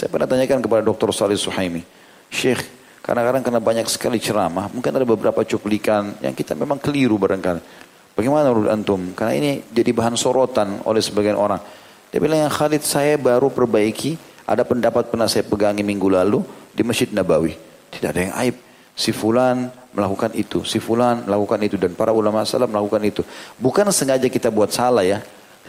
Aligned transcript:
Saya 0.00 0.08
pernah 0.08 0.24
tanyakan 0.24 0.64
kepada 0.64 0.80
Dr. 0.80 1.12
Salih 1.12 1.36
Suhaimi. 1.36 1.84
Syekh, 2.32 2.64
kadang-kadang 3.04 3.44
karena 3.44 3.60
banyak 3.60 3.84
sekali 3.84 4.16
ceramah, 4.16 4.72
mungkin 4.72 4.96
ada 4.96 5.04
beberapa 5.04 5.44
cuplikan 5.44 6.16
yang 6.24 6.32
kita 6.32 6.56
memang 6.56 6.80
keliru 6.80 7.20
barangkali. 7.20 7.60
Bagaimana 8.16 8.48
menurut 8.48 8.72
antum? 8.72 9.12
Karena 9.12 9.36
ini 9.36 9.60
jadi 9.68 9.92
bahan 9.92 10.16
sorotan 10.16 10.80
oleh 10.88 11.04
sebagian 11.04 11.36
orang. 11.36 11.60
Dia 12.08 12.16
bilang 12.16 12.48
yang 12.48 12.48
Khalid 12.48 12.80
saya 12.80 13.20
baru 13.20 13.52
perbaiki, 13.52 14.16
ada 14.48 14.64
pendapat 14.64 15.12
pernah 15.12 15.28
saya 15.28 15.44
pegangi 15.44 15.84
minggu 15.84 16.08
lalu 16.08 16.40
di 16.72 16.80
Masjid 16.80 17.12
Nabawi. 17.12 17.52
Tidak 17.92 18.08
ada 18.08 18.20
yang 18.24 18.34
aib. 18.40 18.56
Si 18.96 19.12
fulan 19.12 19.68
melakukan 19.92 20.32
itu, 20.32 20.64
si 20.64 20.80
fulan 20.80 21.28
melakukan 21.28 21.60
itu 21.60 21.76
dan 21.76 21.92
para 21.92 22.16
ulama 22.16 22.48
salah 22.48 22.64
melakukan 22.64 23.04
itu. 23.04 23.20
Bukan 23.60 23.84
sengaja 23.92 24.32
kita 24.32 24.48
buat 24.48 24.72
salah 24.72 25.04
ya, 25.04 25.20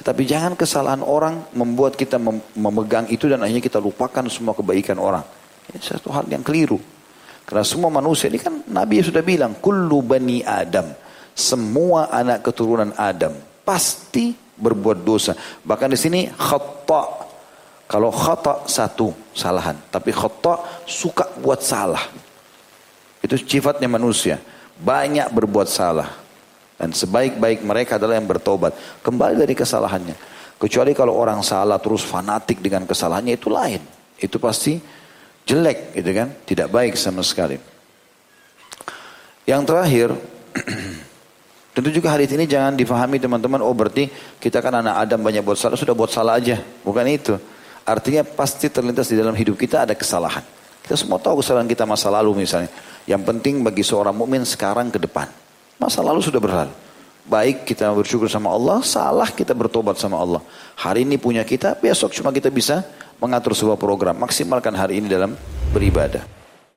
tetapi 0.02 0.26
jangan 0.26 0.58
kesalahan 0.58 1.06
orang 1.06 1.54
membuat 1.54 1.94
kita 1.94 2.18
memegang 2.58 3.06
itu 3.14 3.30
dan 3.30 3.46
akhirnya 3.46 3.62
kita 3.62 3.78
lupakan 3.78 4.26
semua 4.34 4.58
kebaikan 4.58 4.98
orang. 4.98 5.22
Ini 5.70 5.78
satu 5.78 6.10
hal 6.10 6.26
yang 6.26 6.42
keliru. 6.42 6.82
Karena 7.46 7.62
semua 7.62 7.94
manusia 7.94 8.26
ini 8.26 8.42
kan 8.42 8.66
Nabi 8.66 8.98
sudah 9.06 9.22
bilang, 9.22 9.62
kullu 9.62 10.02
bani 10.02 10.42
Adam. 10.42 10.90
Semua 11.38 12.10
anak 12.10 12.42
keturunan 12.42 12.98
Adam 12.98 13.38
pasti 13.62 14.34
berbuat 14.34 15.06
dosa. 15.06 15.38
Bahkan 15.62 15.94
di 15.94 16.00
sini 16.02 16.20
khata. 16.34 17.30
Kalau 17.86 18.10
khata 18.10 18.66
satu 18.66 19.14
salahan, 19.38 19.78
tapi 19.94 20.10
khata 20.10 20.82
suka 20.90 21.30
buat 21.38 21.62
salah. 21.62 22.02
Itu 23.22 23.38
sifatnya 23.38 23.86
manusia. 23.86 24.42
Banyak 24.82 25.30
berbuat 25.30 25.70
salah. 25.70 26.21
Dan 26.82 26.98
sebaik-baik 26.98 27.62
mereka 27.62 28.02
adalah 28.02 28.18
yang 28.18 28.26
bertobat. 28.26 28.74
Kembali 29.06 29.38
dari 29.38 29.54
kesalahannya. 29.54 30.18
Kecuali 30.58 30.98
kalau 30.98 31.14
orang 31.14 31.46
salah 31.46 31.78
terus 31.78 32.02
fanatik 32.02 32.58
dengan 32.58 32.90
kesalahannya 32.90 33.38
itu 33.38 33.54
lain. 33.54 33.78
Itu 34.18 34.42
pasti 34.42 34.82
jelek 35.46 35.94
gitu 35.94 36.10
kan. 36.10 36.34
Tidak 36.42 36.74
baik 36.74 36.98
sama 36.98 37.22
sekali. 37.22 37.62
Yang 39.46 39.62
terakhir. 39.70 40.10
tentu 41.78 41.88
juga 41.94 42.18
hadis 42.18 42.34
ini 42.34 42.50
jangan 42.50 42.74
difahami 42.74 43.22
teman-teman. 43.22 43.62
Oh 43.62 43.78
berarti 43.78 44.10
kita 44.42 44.58
kan 44.58 44.82
anak 44.82 45.06
Adam 45.06 45.22
banyak 45.22 45.46
buat 45.46 45.62
salah. 45.62 45.78
Sudah 45.78 45.94
buat 45.94 46.10
salah 46.10 46.42
aja. 46.42 46.58
Bukan 46.82 47.06
itu. 47.06 47.38
Artinya 47.86 48.26
pasti 48.26 48.74
terlintas 48.74 49.06
di 49.06 49.22
dalam 49.22 49.38
hidup 49.38 49.54
kita 49.54 49.86
ada 49.86 49.94
kesalahan. 49.94 50.42
Kita 50.82 50.98
semua 50.98 51.22
tahu 51.22 51.46
kesalahan 51.46 51.70
kita 51.70 51.86
masa 51.86 52.10
lalu 52.10 52.42
misalnya. 52.42 52.74
Yang 53.06 53.22
penting 53.22 53.62
bagi 53.62 53.86
seorang 53.86 54.18
mukmin 54.18 54.42
sekarang 54.42 54.90
ke 54.90 54.98
depan. 54.98 55.41
Masa 55.82 56.06
lalu 56.06 56.22
sudah 56.22 56.38
berlalu. 56.38 56.70
Baik 57.26 57.66
kita 57.66 57.90
bersyukur 57.90 58.30
sama 58.30 58.54
Allah, 58.54 58.86
salah 58.86 59.30
kita 59.34 59.58
bertobat 59.58 59.98
sama 59.98 60.22
Allah. 60.22 60.42
Hari 60.78 61.02
ini 61.02 61.18
punya 61.18 61.42
kita, 61.42 61.74
besok 61.74 62.14
cuma 62.14 62.30
kita 62.30 62.54
bisa 62.54 62.86
mengatur 63.18 63.58
sebuah 63.58 63.82
program. 63.82 64.14
Maksimalkan 64.22 64.78
hari 64.78 65.02
ini 65.02 65.10
dalam 65.10 65.34
beribadah. 65.74 66.41